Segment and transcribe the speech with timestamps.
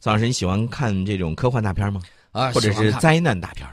[0.00, 2.00] 宋老师，你喜欢看这种科幻大片吗？
[2.32, 3.68] 啊，或者是灾难大片？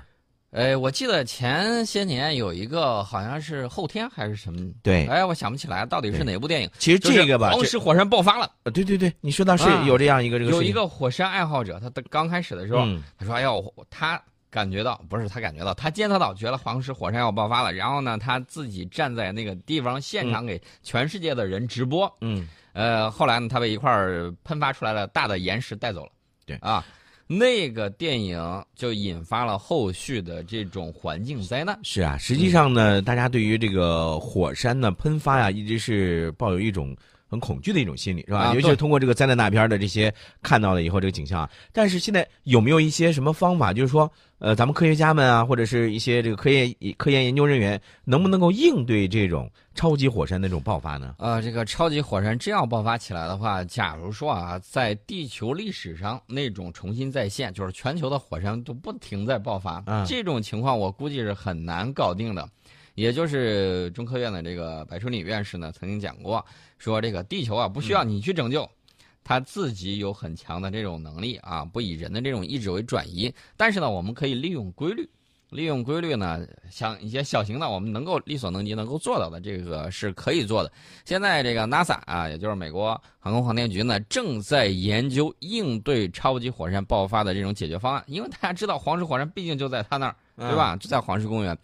[0.51, 4.59] 哎，我记得前些年有一个好像是后天还是什么？
[4.83, 6.69] 对，哎，我想不起来到底是哪部电影。
[6.79, 8.51] 其实这个吧，黄石火山爆发了。
[8.63, 10.51] 呃，对对对，你说到是有这样一个这个。
[10.51, 12.85] 有一个火山爱好者，他刚开始的时候，
[13.17, 17.71] 他说：“哎呦，他感觉到不是他感觉到，他监测到，觉得黄石火山要爆发了。
[17.71, 22.11] 然后呢，他自己站在那个地方现场给全世界的人直播。
[22.19, 23.89] 嗯，呃，后来呢，他被一块
[24.43, 26.11] 喷发出来的大的岩石带走了。
[26.47, 26.83] 对啊。”
[27.29, 31.77] 那个电影就引发了后续的这种环境灾难。
[31.83, 36.95] 是啊，实际上呢，大家对于这个火山呢喷发呀，一直是抱有一种
[37.29, 38.53] 很恐惧的一种心理，是吧？
[38.53, 41.49] 尤其是通过这个灾难大片的这些看到了以后这个景象啊。
[41.71, 44.11] 但是现在有没有一些什么方法，就是说？
[44.39, 51.15] 呃，咱们科学家们啊，或者是一些这个科研科研研究人员，能不能够应对这种超级火山的这种爆发呢？
[51.17, 62.47] 呃，这个超级火山真要爆发起来的话，假如说啊，在地球历史上那种重新再现，就是全球的火山都不停在爆发，这种情况我估计是很难搞定的。
[62.97, 66.43] 也就是中科院的这个白春礼院士呢，曾经讲过，
[66.79, 68.67] 说这个地球啊，不需要你去拯救。
[69.23, 73.31] 它自己有很强的这种能力啊，不以人的这种意志为转移。
[73.55, 75.07] 但是呢，我们可以利用规律，
[75.51, 80.71] 利用规律呢，像一些小型的，我们能够力所能及能够做到的，这个是可以做的。
[81.05, 88.03] 现在这个 NASA 啊，也就是美国航空航天局呢，正在研究应对超级火山爆发的这种解决方案。
[88.07, 90.75] 因为大家知道，黄石火山毕竟就在它那儿，对吧？
[90.77, 91.55] 就在黄石公园。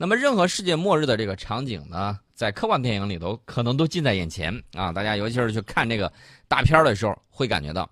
[0.00, 4.92] 那么，任何世界末日的这个场景呢，在科幻电影里头可能都近在眼前啊！
[4.92, 6.10] 大家尤其是去看这个
[6.46, 7.90] 大片的时候，会感觉到。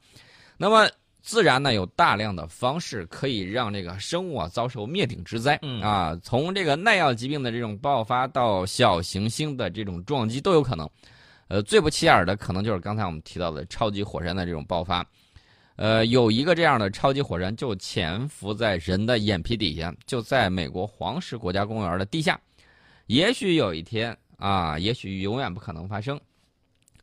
[0.57, 0.89] 那么，
[1.21, 10.89] 自然呢有大量的方式可以让这个生物啊遭受灭顶之灾啊，从这个耐药疾病的这种爆发到小行星的这种撞击都有可能。
[11.48, 15.05] 呃，最不起眼的可能就是刚才我们提到的超级火山的这种爆发。
[15.77, 22.41] 呃，有一个这样的超级火山就潜伏在人的眼皮底下，就在美国黄石国家公园的地下。
[23.07, 26.19] 也许有一天啊，也许永远不可能发生，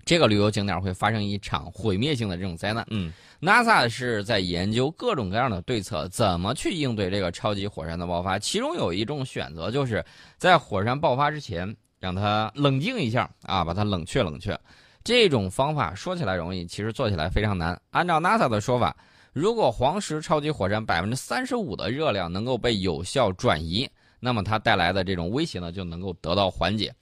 [0.03, 2.85] 这个旅游景点会发生一场毁灭性的这种灾难。
[2.89, 8.37] 嗯，NASA 是在研究各种各样的对策，怎么去应对这个超级火山的爆发。
[8.37, 10.03] 其中有一种选择，就是
[10.37, 14.59] 在火山爆发之前让它冷静一下啊，把它冷却冷却。
[15.03, 17.79] 这种方法说起来容易，其实做起来非常难。
[17.91, 18.95] 按照 NASA 的说法，
[19.33, 26.93] 如果黄石超级火山百分之三十五的热量能够被有效转移，那么它带来的这种威胁呢就能够得到缓解。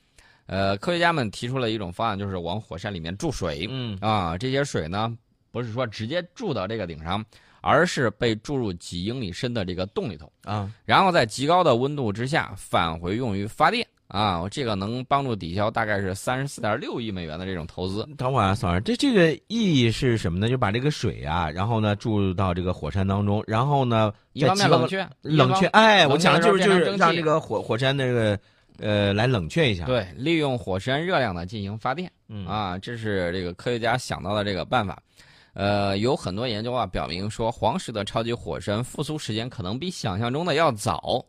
[0.48, 3.68] 呃，科学家们提出了一种方案，就是往火山里面注水。
[3.70, 5.16] 嗯啊，这些水呢
[5.52, 7.24] 不是说直接注到这个顶上，
[7.62, 13.88] 而是被注入几英里深的这个洞里头啊，然后在极高的温度之下返回用于发电。
[14.12, 18.06] 啊，这个能帮助抵消大概是三十四点六亿美元的这种投资。
[18.18, 20.50] 等会儿啊，嫂儿，这这个意义是什么呢？
[20.50, 25.66] 就把这个水啊，然后呢注入到这个火山当中，然后呢一方面冷却，冷却。
[25.68, 28.38] 哎，我讲的就是就是让这个火火山那个
[28.80, 29.86] 呃来冷却一下。
[29.86, 32.12] 对，利用火山热量呢进行发电。
[32.28, 35.02] 嗯啊，这是这个科学家想到的这个办法。
[35.54, 41.26] 呃，有很多研究啊表明说，黄石的超级火山复苏时间可能比想象中的要早。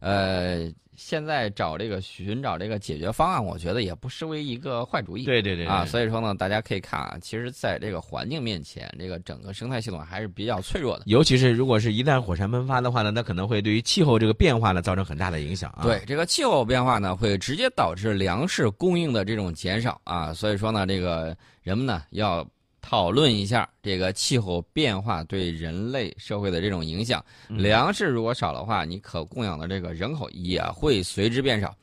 [0.00, 0.72] 呃。
[0.98, 5.26] 现在找这个寻找这个解决方案，我觉得也不失为一个坏主意。
[5.26, 11.02] 对对对啊，所以说呢，大家可以看啊，其实在这个环境面前，这个整个生态系统还是比较脆弱的。
[11.04, 15.82] 尤其是如果是一旦火山喷发的话呢，那可能会对于气候这个变化呢造成很大的影响啊。
[15.82, 20.32] 对这个气候变化呢，会直接导致粮食供应的这种减少啊。
[20.32, 22.42] 所以说呢，这个人们呢要。
[22.88, 27.24] 讨论一下这个气候变化对人类社会的这种影响。
[27.48, 31.74] 粮食如果少的话，你可供养的这个人口也会随之变少。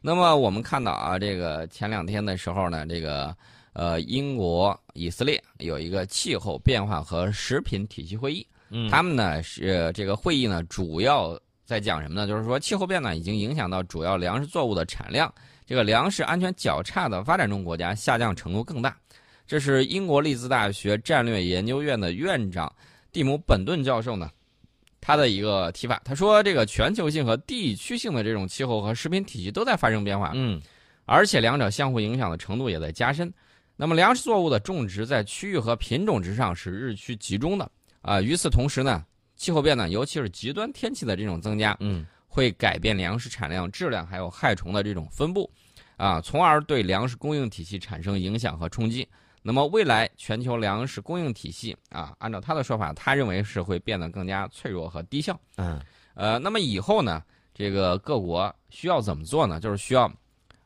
[0.00, 3.36] 那么我们看到啊，这个前两天的时候呢，这个
[3.74, 8.46] 呃英国、以色列有一个气候变化和食品体系会议。
[8.70, 12.26] 嗯，他们呢是这个会议呢主要在讲什么呢？
[12.26, 15.30] 就是说气候变暖已经影响到主要粮食作物的产量，
[15.66, 18.96] 这个粮食安全较差的发展中国家下降程度更大。
[19.46, 22.72] 这是英国利兹大学战略研究院的院长
[23.12, 24.28] 蒂姆·本顿教授呢，
[25.00, 26.00] 他的一个提法。
[26.04, 30.60] 他说，这个全球性和地区性的这种气候和食品体系都在发生变化，嗯，
[31.04, 33.32] 而且两者相互影响的程度也在加深。
[33.76, 37.70] 那么，粮食作物的种植在区域和品种之上是日趋集中的
[38.00, 38.20] 啊。
[38.20, 39.04] 与此同时呢，
[39.36, 45.48] 气候变暖，尤其是极端天气的这种增加，嗯，会改变粮食产量、质量还有害虫的这种分布，
[45.96, 49.06] 啊，从而对粮食供应体系产生影响和冲击。
[49.46, 55.38] 那么未来全球粮食供应体系啊，按照他的说法，他认为是会变得更加脆弱和低效。
[55.56, 55.80] 嗯，
[56.14, 57.22] 呃，那么以后呢，
[57.54, 59.60] 这个各国需要怎么做呢？
[59.60, 60.12] 就是需要，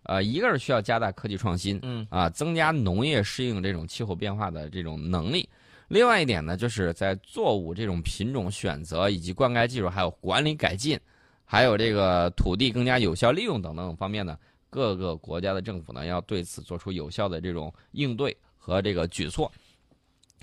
[0.04, 5.46] 呃，一个是需要加大科技创新，嗯，啊，增加农业适应这种气候变化的这种能力；
[5.88, 10.98] 另外一点呢，就是在作物这种品种选择以及灌溉技术，还有管理改进，
[11.44, 14.38] 还有这个土地更加有效利用等等方面呢，
[14.70, 18.34] 各个国家的政府呢要对此做出有效的这种应对
[18.70, 19.50] 和这个举措。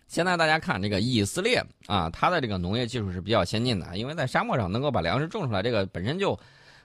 [0.09, 6.37] 现在大家看这个以色列啊，它的这个农业技术是比较先进的，因为在沙漠上能够把粮食种出来，这个本身就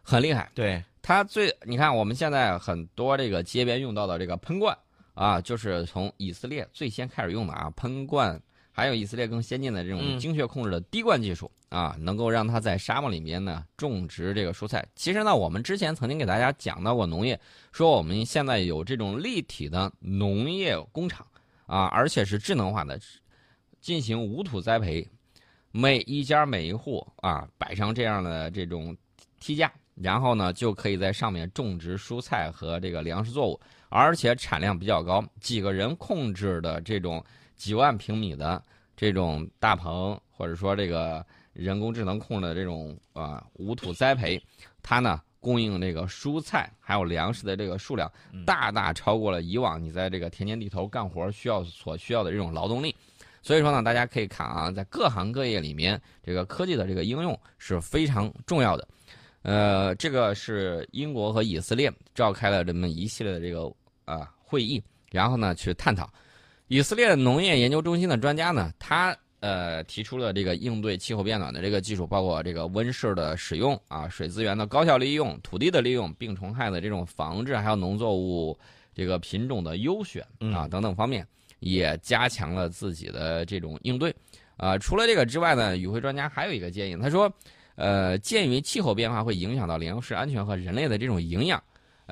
[0.03, 0.49] 很厉害。
[0.55, 4.77] 对它最，你看我们现在很多这个街边用到的这个喷灌
[5.15, 8.41] 啊，就是从以色列最先开始用的啊，喷灌。
[8.75, 14.83] 还有以色列更先进的这种精确控制的滴灌技术啊，能够让它在沙漠里面呢种植这个蔬菜。
[14.97, 17.39] 其实呢，我们之前曾经给大家讲到过农业，
[17.71, 21.27] 说我们现在有这种立体的农业工厂
[21.73, 23.01] 啊，而且是智能化的，
[23.81, 25.09] 进行无土栽培，
[25.71, 28.95] 每一家每一户啊摆上这样的这种
[29.41, 37.25] 梯架，然后呢就可以在上面种植蔬菜和这个粮食作物，而且产量比较高，几个人控制的这种。
[37.55, 38.61] 几万平米的
[38.97, 44.43] 这种大棚，或者说这个人工智能控制的这种啊无土栽培，
[44.83, 48.11] 它呢供应这个蔬菜还有粮食的这个数量，
[48.47, 52.95] 大大超过了以往你在这个田间地头干活需要所需要的这种劳动力。
[53.43, 58.87] 所以说呢，大家可以看啊，在各行各业里面，这个科技的这个应用是非常重要的。
[59.43, 63.69] 呃，这个是英国和以色列召开了这么一系列的这个
[64.05, 64.81] 啊会议，
[65.11, 66.09] 然后呢去探讨。
[66.69, 78.57] 以色列农业研究中心的专家呢，他呃提出了这个应对气候变暖的这个技术，包括这个温室的使用啊，水资源的高效利用、土地的利用、病虫害的这种防治，还有农作物
[78.95, 80.25] 这个品种的优选
[80.55, 81.27] 啊等等方面，
[81.59, 84.15] 也加强了自己的这种应对。
[84.57, 87.33] 啊，除了这个之外呢，与会专家还有一个建议，他说，
[87.75, 91.61] 呃，鉴于气候变化会影响到粮食安全和人类的这种营养。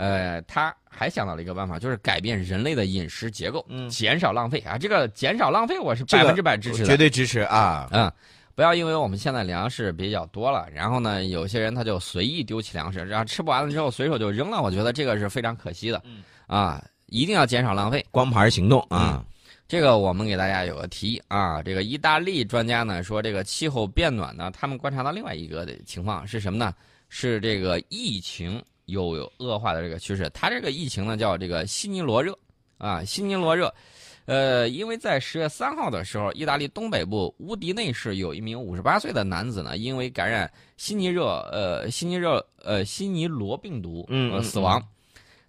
[0.00, 4.78] 呃，他还想到了一个办法，就是改变人类的饮食结构，减少浪费啊！
[4.78, 7.86] 这个减少浪费，我是百分之百支持的，绝对支持啊！
[7.92, 8.10] 嗯，
[8.54, 16.02] 不要因为我们现在粮食比较多了，然后呢，有些人他就随意丢弃粮食，然后吃不完了之后随手就扔了，我觉得这个是非常可惜的。
[16.46, 19.22] 啊，一定要减少浪费，光盘行动啊！
[19.68, 26.72] 这个我们给大家有个提议啊，这个意大利专家呢说，这个气候变暖呢，他们观察到另外一个的情况是什么呢？
[27.10, 28.62] 是这个疫情。
[28.90, 32.36] 有有恶化的这个趋势，它这个疫情呢叫这个西尼罗热，
[32.78, 33.72] 啊，西尼罗热，
[34.26, 44.82] 呃，因为在十月三号的时候，意大利东北部乌迪内市有一名五十八岁的男子呢，因为感染西尼热，呃，西尼热，呃，西尼罗病毒，嗯，死亡。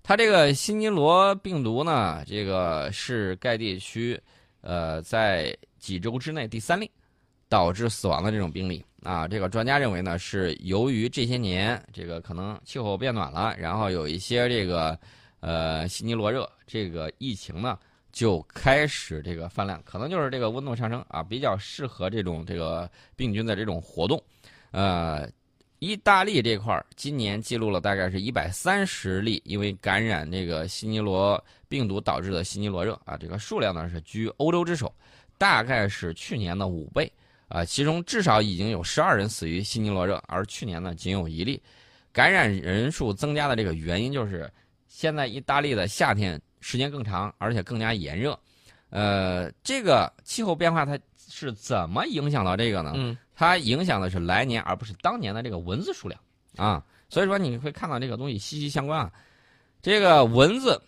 [0.04, 4.20] 他这个西尼罗病毒呢，这个是该地区，
[4.62, 6.90] 呃，在几周之内第三例。
[7.52, 14.98] 导致死亡的这种病例啊，这个专家认为呢，是由于这些年这个可能气候变暖了，然后有一些这个
[15.42, 17.78] 呃西尼罗热这个疫情呢
[18.14, 24.24] 就开始这个泛滥，可能就是这个温度上升啊，比较适合这种这个病菌的这种活动。
[24.72, 25.30] 呃，
[25.80, 34.90] 意大利这块儿今年记录了大概是一百三十例，因为感染这个西尼罗病毒导致的西尼罗热啊，这个数量呢是居欧洲之首，
[35.38, 37.12] 大概是去年的五倍。
[37.52, 41.62] 啊，其中至少已经有十二人死于西尼罗热，而去年呢仅有一例。
[42.14, 44.50] 感染人数增加的这个原因就是，
[44.88, 48.40] 现在意大利的夏天时间更长，而且更加炎热。
[48.90, 52.94] 呃，这个气候变化它是怎么影响到这个呢？
[52.96, 56.20] 嗯，它影响的是来年而不是当年的这个蚊子数量
[56.56, 56.82] 啊。
[57.10, 59.12] 所以说你会看到这个东西息息相关啊。
[59.82, 60.82] 这个蚊子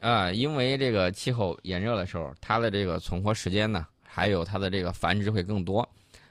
[0.00, 5.86] 啊，因为这个气候炎热的时候，它的这个存活时间呢，还有它的这个繁殖会更多。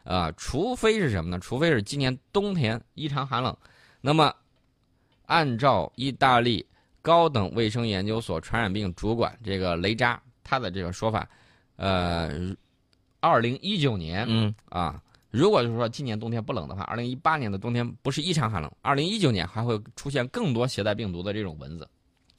[0.08, 1.38] 啊，除非是什么呢？
[1.38, 3.54] 除非是今年冬天异常寒冷，
[4.00, 4.34] 那么
[5.26, 6.66] 按照意大利
[7.02, 11.28] 高等卫生研究所传染病主管这个雷扎他的这个说法，
[11.76, 12.56] 呃，
[13.20, 21.86] 二零一九年，嗯啊，如果就是说今年冬天不冷的话，二零一八年的冬天不是异常寒冷，二零一九年还会出现更多携带病毒的这种蚊子。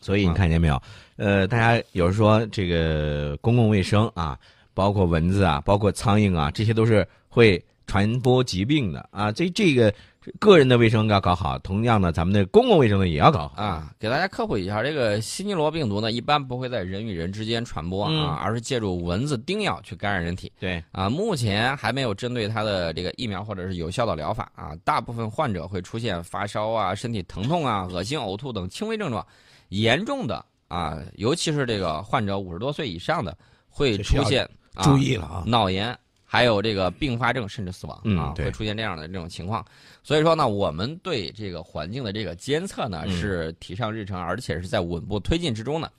[0.00, 0.82] 所以你看见没有？
[1.16, 4.38] 呃，大家有人说这个公共卫生啊。
[4.74, 9.30] 包括蚊子啊，包括苍蝇啊，这些都是会传播疾病的啊。
[9.30, 9.92] 这这个
[10.38, 13.94] 个人的卫生要搞好，同样呢，咱们的公共卫生呢也要搞好啊。
[13.98, 20.52] 给大家科普一下，这个西尼罗病毒呢，一般不会在人与人之间传播啊，而是借助蚊子叮咬去感染人体。
[20.60, 24.76] 对啊，目前还没有针对它的这个疫苗或者是有效的疗法啊。
[24.84, 29.26] 大部分患者会出现发烧啊、身体疼痛啊、恶心、呕吐等轻微症状，
[29.70, 33.34] 严重的啊，尤其是这个患者五十多岁以上的
[33.70, 34.46] 会出现。
[34.80, 35.42] 注意了啊！
[35.44, 35.98] 脑炎，
[36.30, 39.64] 还有这个并发症，甚至死亡啊，会出现这样的这种情况。
[40.02, 45.90] 所以说呢，我们对这个环境的这个监测呢是提上日程，而且是在稳步推进之中的。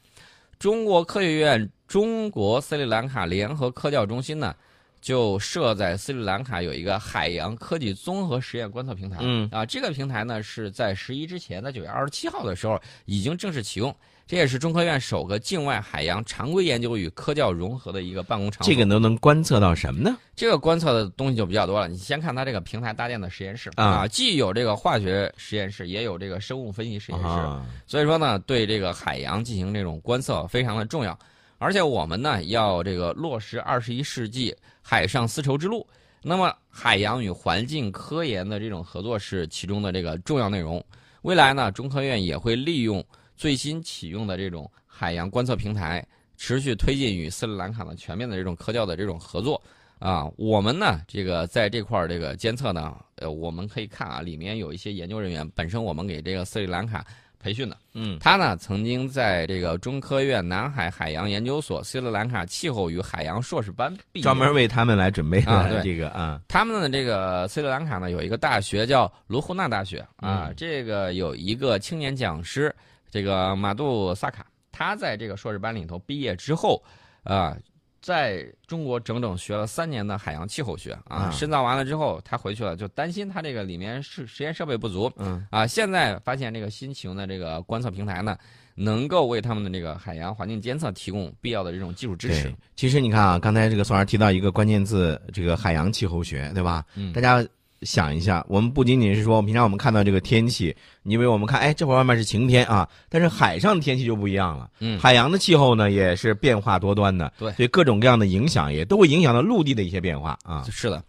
[0.60, 4.56] 中国科学院中国斯里兰卡联合科教中心呢，
[5.02, 9.18] 就设在斯里兰卡有一个海洋科技综合实验观测平台。
[9.22, 13.96] 嗯啊，这个平台呢是在十一之前，在九月二十七号的时候已经正式启用。
[14.30, 18.72] 这也是中科院首个境外海洋常规研究与科教融合的一个办公场所。
[18.72, 20.16] 这个都能观测到什么呢？
[20.36, 21.88] 这个观测的东西就比较多了。
[21.88, 27.28] 你先看它这个平台搭建的实验室啊，既有这个化学实验室，也有这个生物分析实验室。
[27.28, 31.18] 啊、所以说呢，对这个海洋进行这种观测非常的重要。
[31.58, 35.84] 而且我们呢要这个落实二十一世纪海上丝绸之路。
[36.22, 40.86] 那么海洋与环境科研的这种合作是其中的这个重要内容。
[41.24, 43.04] 未来呢，中科院也会利用
[43.40, 44.70] 最新启用的这种。
[44.92, 46.06] 海洋观测平台
[46.36, 49.62] 持续推进与斯里兰卡的全面的这种科教的这种合作。
[49.98, 57.06] 啊，我们呢这个在这块儿这个监测呢，呃，我们可以看啊，里面有一些研究人员，本身我们给这个斯里兰卡
[57.40, 72.76] 培训的，嗯，他呢曾经在这个中科院南海海洋研究所斯里兰卡气候与海洋硕士班毕业，专门为他们来准备的这个啊，他们的这个斯里兰卡呢有一个大学叫卢胡纳大学啊，这个有一个青年讲师，
[73.10, 74.46] 这个马杜萨卡。
[74.72, 76.82] 他在这个硕士班里头毕业之后，
[77.24, 77.58] 啊，
[78.02, 88.38] 在中国整整学了三年的海洋气候学啊，深造完了之后，他回去了，就担心他这个里面是实验设备不足，嗯，啊，现在发现这个新型的这个观测平台呢，
[88.74, 92.54] 能够为他们的这个海洋环境监测提供必要的这种技术支持。
[92.78, 96.86] 其实你看啊，刚才这个宋老师提到一个关键字，这个海洋气候学，对吧？
[96.96, 97.46] 嗯，大家。
[97.82, 104.70] 想一下，我们不仅仅是说，平常我们看到这个天气，你以为我们看，哎，这会儿外面是晴天啊，但是海上的天气就不一样了。
[104.80, 107.32] 嗯，海洋的气候呢，也是变化多端的。
[107.38, 110.66] 对，所以各种各样的影响也都会影响到陆地的一些变化啊。
[110.70, 111.04] 是的，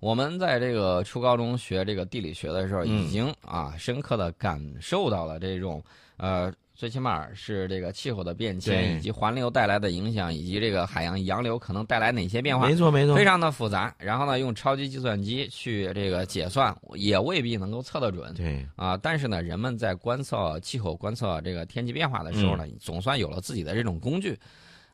[0.00, 5.82] 我们在这个初高中学这个地理学的时候，已经啊深刻的感受到了这种
[6.16, 6.52] 呃。
[6.84, 12.68] 最起码是这个气候的变迁，以及环流带来的影响，以及这个海洋洋流可能带来哪些变化？
[12.68, 13.94] 没错，没错，非常的复杂。
[13.98, 18.34] 然后呢，用超级计算机去这个解算，也未必能够测得准。
[18.34, 24.38] 对啊，但是呢，人们在观测气候、观测这个天气变化的时候呢，嗯、总算有了自己的这种工具。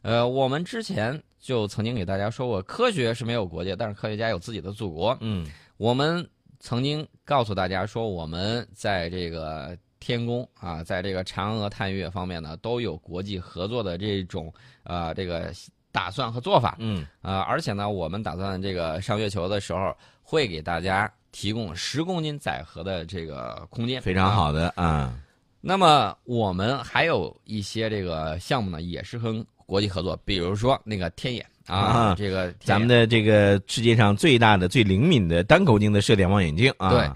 [0.03, 5.19] 呃，我们之前就曾经给大家说过，科学是没有国界，但是科学家有自己的祖国。
[5.23, 5.45] 嗯，
[5.77, 6.25] 我们
[6.61, 9.77] 曾经告诉大家说，我们在这个。
[10.01, 14.53] 天宫啊，在这个嫦娥探月方面呢，都有国际合作的这种
[14.83, 15.53] 呃这个
[15.93, 16.77] 打算和做法。
[16.81, 25.21] 嗯，呃，而且呢，我们打算这个上月球的时候，会给大家提供十公斤载荷的这个空间，非常好的啊。
[25.61, 36.91] 那么我们还有一些这个项目呢，也是跟国际合作，比如说那个天眼啊，这个咱们的这个世界上最大的、最灵敏的单口径的射电望远镜啊。
[36.91, 37.11] 对。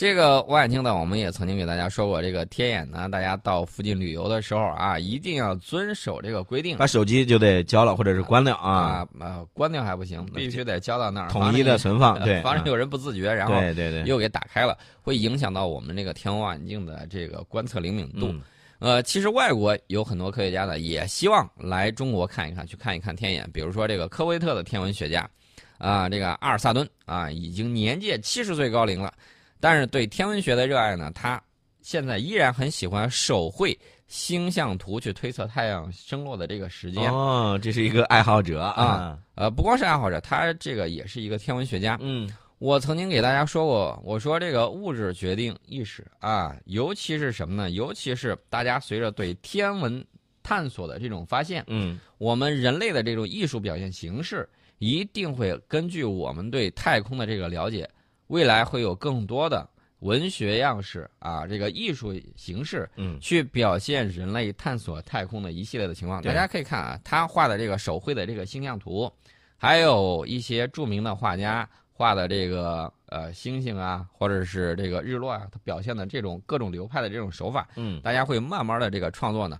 [0.00, 18.28] 这个望远镜呢，我们也曾经给大家说过，这个天眼呢，大家到附近旅游的时候啊，一定要遵守这个规定，把手机就得交了或者是关掉啊，啊，关掉还不行，必须得交到那儿，统一的 存放，对，防止有人不自觉，然后对对对，又给打开了，会影响到我们这个天文望远镜的这个观测灵敏度。
[18.28, 18.40] 嗯、
[18.78, 25.28] 呃，其实外国有很多科学家呢，也希望来中国看一看，去看一看天眼，比如说这个科威特的天文学家，
[25.76, 29.12] 啊，这个阿尔萨顿啊，已经年届七十岁高龄了。
[29.60, 31.40] 但是对天文学的热爱呢，他
[31.82, 37.12] 现在依然很喜欢手绘星象图去推测太阳升落的这个时间。
[37.12, 41.96] 哦，这是一个爱好者啊，呃，不光是爱好者，他这个也是一个天文学家。
[42.00, 47.70] 嗯，我曾经给大家说过，我说这个物质决定意识啊，尤其是什么呢？
[47.70, 50.04] 尤其是大家随着对天文
[50.42, 54.48] 探索的这种发现，嗯，我们人类的这种艺术表现形式
[54.78, 57.88] 一定会根据我们对太空的这个了解。
[58.30, 59.68] 未来会有更多的
[59.98, 66.22] 文学样式啊，这个艺术形式，嗯，去表现人类探索太空的一系列的情况。
[66.22, 69.12] 大家可以看啊，他画的这个手绘的这个星象图，
[69.56, 79.58] 还有一些著名的画家画的这个呃星星啊，或者是这个日落啊，它表现的这种各种流派的这种手法，嗯，大家会慢慢的这个创作呢，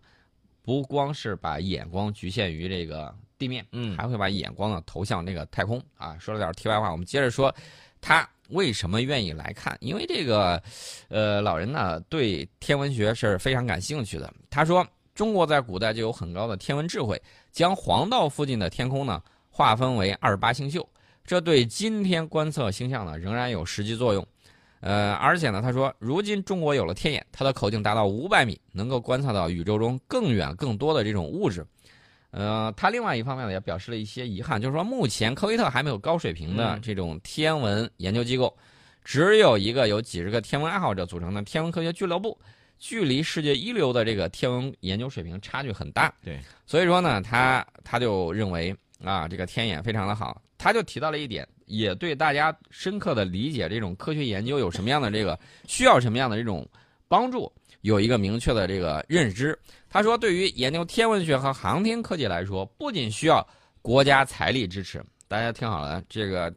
[0.62, 6.16] 不光是把眼光局限于这个地面，嗯，还会把眼光呢投向这个太空啊。
[6.20, 7.52] 说了点题外话，我们接着说
[8.00, 8.28] 他。
[8.52, 9.76] 为什么愿意来看？
[9.78, 10.60] 因为这个，
[11.06, 14.28] 呃，老人呢对天文学是非常感兴趣的。
[14.50, 20.84] 他说，中国在古代就有很高的天文智慧，将黄道附近的天空呢划分为二十八星宿，
[21.24, 24.26] 这对今天观测星象呢仍然有实际作用。
[24.80, 31.64] 呃，而且呢，他说，如今中国有了天眼，它的口径达到五百米，能够观测到宇宙中更远更多的这种物质。
[32.30, 38.56] 呃，他另外一方面呢，也表示了一些遗憾，就是说目前科威特还没有高水平的这种天文研究机构，
[39.04, 42.38] 只有一个由几十个天文爱好者组成的天文科学俱乐部，
[42.78, 46.12] 距离世界一流的这个天文研究水平差距很大。
[46.24, 50.40] 对，所以说呢，他他就认为啊，这个天眼非常的好。
[50.56, 56.68] 他就提到了一点，也对大家深刻的理解这种科学研究有什么样的这个需要什么样的这种
[57.10, 59.58] 帮助，有一个明确的这个认知。
[59.88, 63.44] 他说，对于研究天文学和航天科技来说，不仅需要
[63.82, 66.54] 国家财力支持，大家听好了，这个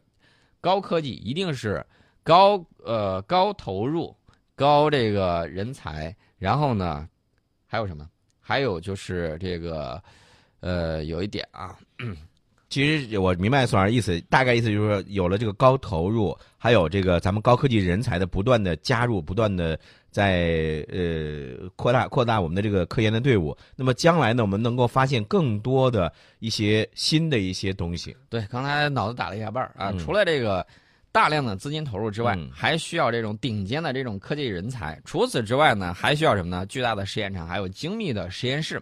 [0.60, 1.84] 高科技一定是
[2.22, 4.16] 高呃高投入、
[4.54, 7.08] 高这个人才，然后呢，
[7.66, 8.08] 还有什么？
[8.38, 10.00] 还有就是这个
[10.60, 11.76] 呃，有一点啊。
[12.68, 19.78] 其实我明白宋老师意思，大概意思就是说，有了这个高投入，还有这个咱们高科技人才的不断的加入，不断的
[20.14, 28.16] 在呃扩大扩大我们的这个科研的队伍，那么将来呢，我们能够发现更多的一些新的一些东西。
[28.28, 30.64] 对，刚才脑子打了一下半儿啊，除了这个
[31.10, 34.96] 大量的资金投入之外，还需要这种顶尖的这种科技人才。
[35.04, 36.64] 除此之外呢，还需要什么呢？
[36.66, 38.80] 巨大的实验场，还有精密的实验室。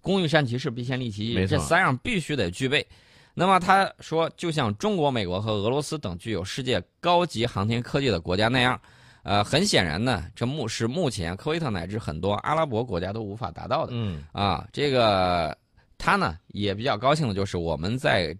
[0.00, 2.86] 工欲善其事，必先利其器，这三样必须得具备。
[3.34, 8.80] 那么他说，就像中国、美国和俄罗斯等具有世界高级航天科技的国家那样，
[9.22, 13.92] 呃，很显然呢，这目是目前科威特乃至很多阿拉伯国家都无法达到的。
[13.94, 15.56] 嗯啊，这个
[15.98, 18.36] 他呢也比较高兴的就是我们在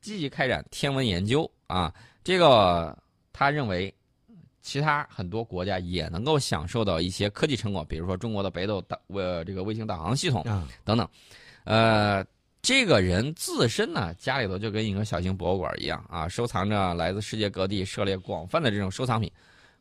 [0.00, 2.96] 积极开展天文研究啊，这个
[3.32, 3.92] 他认为
[4.62, 10.44] 其他很多国家也能够享受到一些科技成果，比如说中国的北斗导呃这个卫星导航系统
[10.84, 11.08] 等等，
[11.64, 12.24] 呃。
[12.62, 19.30] 这个人自身呢，家里头就跟一个小型博物馆一样啊，收藏着来自世界各地涉猎广泛的这种收藏品，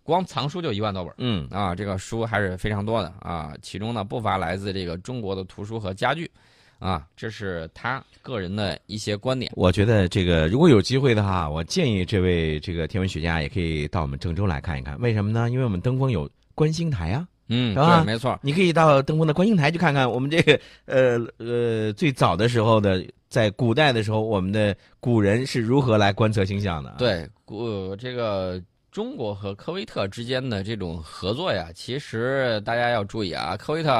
[0.05, 6.29] 光藏书就一万多本，嗯啊，这个书还是非常多的啊，其中呢不乏来自这个中国的图书和家具，
[6.77, 9.51] 啊，这是他个人的一些观点。
[9.55, 15.49] 我觉得这个如果有机会的话，我建议这位这个天文学家也可以到我们郑州来看一看，为什么呢？
[15.49, 17.27] 因为我们登封有观星台啊。
[17.47, 26.95] 嗯，对，没错，你可以到登封的观星台去看看我们这个 呃呃最早的时候的，在古代的时候，我们的古人是如何来观测星象的。
[26.97, 28.59] 对，古这个
[28.95, 33.91] 中国和科威特之间的这种合作呀，其实大家要注意啊，科威特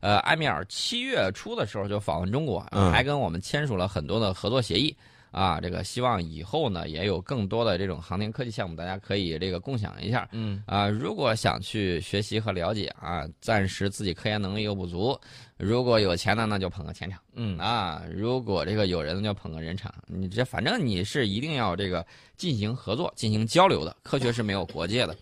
[0.00, 2.60] 呃埃米尔七月初的时候就访问中国，
[2.92, 4.94] 还跟我们签署了很多的合作协议。
[5.36, 10.26] 啊，这个希望以后呢也有更多的这种航天科技项目，大家可以这个共享一下。
[10.32, 15.14] 嗯啊，如果想去学习和了解啊，暂时自己科研能力又不足，
[15.58, 17.20] 如果有钱的那就捧个钱场。
[17.34, 19.94] 嗯啊，如果这个有人就捧个人场。
[20.06, 22.06] 你这反正你是一定要这个
[22.38, 25.14] 进行合作、进行交流的，科学是没有国界的。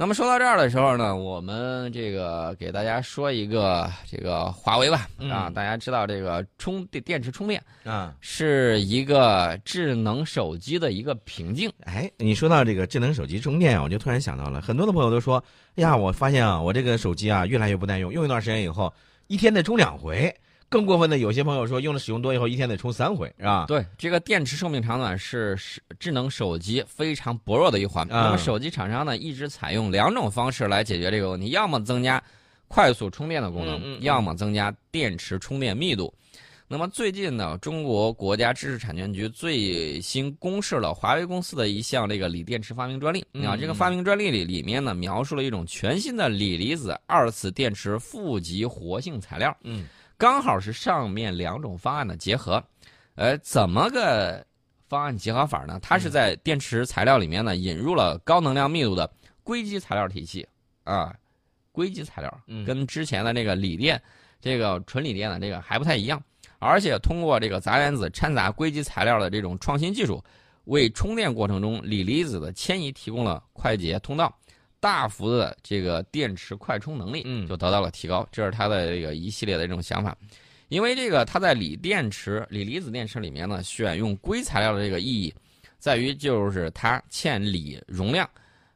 [0.00, 11.68] 那么说到这儿的时候呢，我们这个给大家说一个这个华为吧啊，大家知道这个充电电池充电啊是一个智能手机的一个瓶颈。
[11.80, 15.42] 哎，你说到这个智能手机充电啊，我就突然想到了，很多的朋友都说，
[15.74, 18.94] 哎呀，我发现啊，我这个手机啊越来越不耐用，用一段时间以后，
[19.26, 20.32] 一天得充两回。
[20.70, 23.64] 更过分的，有些朋友说用了使用多以后，一天得充三回，是吧？
[23.66, 25.56] 对，这个电池寿命长短是
[25.98, 28.06] 智能手机非常薄弱的一环。
[28.08, 32.22] 那么手机厂商呢，一直采用两种方式来解决这个问题：要么增加
[32.68, 36.12] 快速充电的功能，要么增加电池充电密度。
[36.70, 43.56] 那么最近呢，中国国家知识产权局最新公示了华为公司的一项这个锂电池发明专利啊。
[43.56, 49.56] 这个发明专利里里面呢，描述了一种全新的锂离子二次电池负极活性材料。
[49.62, 49.86] 嗯。
[50.18, 52.62] 刚好是上面两种方案的结合，
[53.14, 54.44] 呃，怎么个
[54.88, 55.78] 方案结合法呢？
[55.80, 59.08] 它是在电池材料里面呢引入了高能量密度的
[59.44, 60.44] 硅基材料体系
[60.82, 61.14] 啊，
[61.70, 64.02] 硅基材料跟之前的那个锂电，
[64.40, 66.20] 这个纯锂电的这个还不太一样，
[66.58, 70.20] 而且通过这个杂原子掺杂硅基材料的这种创新技术，
[70.64, 74.36] 为充电过程中锂离子的迁移提供了快捷通道。
[74.80, 78.26] 大幅的这个电池快充能力，嗯，就得到了提高。
[78.30, 80.16] 这是它的这个一系列的这种想法。
[80.68, 85.34] 因为这个它在锂电池、锂离子电池里面呢，选用硅材料的这个意义，
[85.78, 88.28] 在于就是它欠锂容量，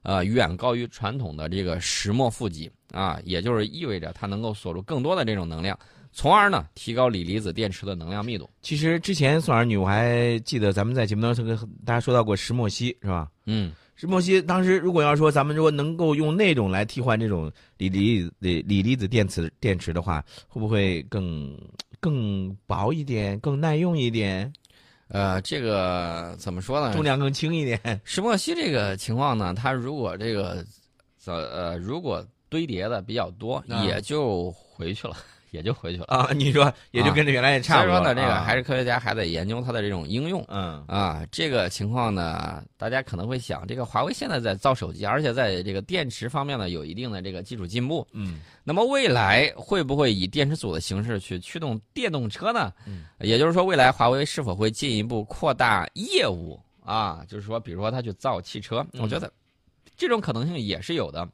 [0.02, 5.78] 呃，远高于传统的这个石墨负极啊，也就是意味着它能够锁住更多的这种能量，
[6.12, 8.48] 从而呢提高锂离子电池的能量密度。
[8.62, 13.30] 其实之前宋儿女我还记得咱们在节目当中跟大家说到过石墨烯，是吧？
[13.44, 13.70] 嗯。
[14.02, 21.56] 石墨烯当时如果要说咱们如果能够用那种来替换这种锂离锂锂离子电池电池的话，会不会更
[22.00, 24.52] 更薄一点，更耐用一点？
[25.06, 26.92] 呃，这个怎么说呢？
[26.92, 27.80] 重量更轻一点。
[28.02, 30.66] 石墨烯这个情况呢，它如果这个
[31.24, 35.16] 呃呃如果堆叠的比较多，也就回去了，
[35.52, 36.30] 也就回去了啊。
[36.34, 37.98] 你说也就跟这原来也差不多。
[37.98, 40.44] 所以说呢，这个还是科学家还得研究它的这种应用。
[40.48, 48.06] 嗯啊，这个情况呢，大家可能会想，这个华为现在在造手机，而且在这个电池方面呢有一定的这个技术进步。
[48.12, 52.72] 嗯，那么未来会不会以电池组的形式去驱动电动车呢？
[52.86, 57.24] 嗯，也就是说，未来华为是否会进一步扩大业务啊？
[57.28, 59.30] 就是说，比如说他去造汽车，我觉得
[59.96, 61.28] 这种可能性也是有的。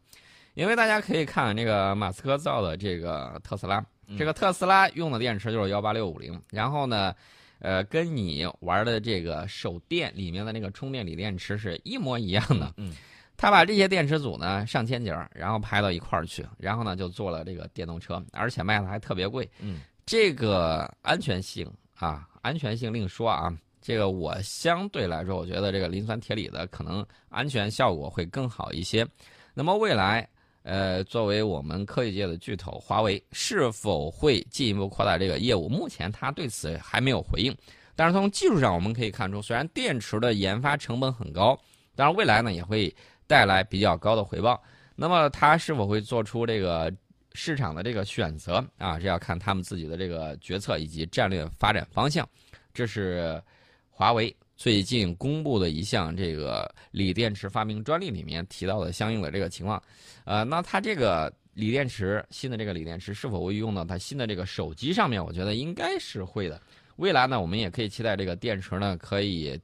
[0.55, 3.85] 因为大家可以看这个马斯克造的这个特斯拉，
[4.17, 7.15] 这个特斯拉用的电池就是幺八六五零，然后呢，
[7.59, 12.73] 呃，跟你玩的这个手电里面的那个充电锂电池是一模一样的。
[12.79, 12.95] 嗯，
[13.37, 19.47] 他把这些电池组呢上千节，然后排到一块儿去，然后呢就做了这个电动车，而且卖的还特别贵。
[19.61, 29.07] 嗯，这个安全性啊，安全性另说啊，这个我相对来说，我觉得这个磷酸铁锂的可能安全效果会更好一些。
[29.53, 30.27] 那么未来。
[30.63, 35.69] 呃，作为我们科技界的巨头，华为是否会进一步扩大这个业务？
[35.69, 37.57] 目前它对此还没有回应。
[37.97, 41.59] 但是从技术上我们可以看出，虽然电池的研发成本很高，
[41.95, 42.95] 当然未来呢也会
[43.27, 44.63] 带来比较高的回报。
[44.95, 46.93] 那么它是否会做出这个
[47.33, 48.99] 市场的这个选择啊？
[48.99, 52.29] 这要看他们自己的这个决策以及战略发展方向。
[52.75, 53.43] 这是
[53.91, 54.37] 华为。
[54.59, 59.81] 最近公布的一项这个锂电池发明专利里面提到的相应的这个情况，
[60.25, 65.25] 呃，那它这个锂电池新的这个锂电池是否会用到它新的这个手机上面？
[65.25, 66.61] 我觉得应该是会的。
[66.97, 69.57] 未来呢，我们也可以期待这个电池呢可以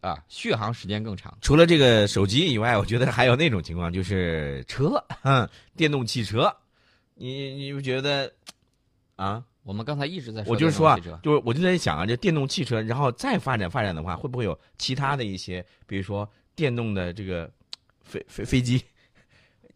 [0.00, 1.38] 啊续航时间更长。
[1.40, 5.00] 除了这个手机以外，我觉得还有那种情况就是车，
[5.76, 6.52] 电动汽车，
[7.14, 8.32] 你你不觉得
[9.14, 9.44] 啊？
[9.62, 17.50] 我们刚才一直在说，我就是说啊，就是我就在想啊，这电动汽车，然后再发展发展的话，会不会有其他的一些，比如说电动的这个
[18.02, 18.82] 飞飞飞机？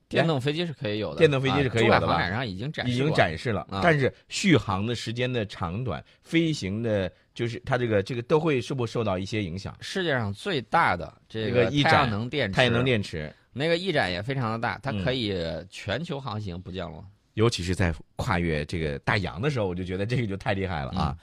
[0.06, 2.12] 电动飞机是可以有的，电动飞机是可以有的吧？
[2.14, 9.76] 航展上已经展已经展示了，但是续航的时间的长短、飞行的，就是它这个这个都会受不受到一些影响？
[9.80, 15.34] 世界上最大的这个太阳能电池，太阳能电池那个翼展也非常的大，它可以
[15.68, 17.04] 全球航行不降落。
[17.34, 21.16] 尤其是在跨越这个大洋的时候，我就觉得这个就太厉害了啊！